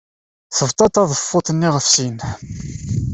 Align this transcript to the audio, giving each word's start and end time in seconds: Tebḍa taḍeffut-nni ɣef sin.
Tebḍa 0.57 0.87
taḍeffut-nni 0.93 1.69
ɣef 1.75 1.85
sin. 1.93 2.17